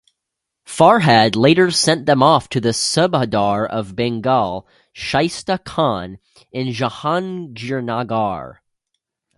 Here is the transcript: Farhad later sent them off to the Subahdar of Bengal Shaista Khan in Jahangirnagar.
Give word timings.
Farhad 0.65 1.35
later 1.35 1.69
sent 1.69 2.07
them 2.07 2.23
off 2.23 2.49
to 2.49 2.59
the 2.59 2.73
Subahdar 2.73 3.67
of 3.69 3.95
Bengal 3.95 4.67
Shaista 4.95 5.63
Khan 5.63 6.17
in 6.51 6.69
Jahangirnagar. 6.73 8.55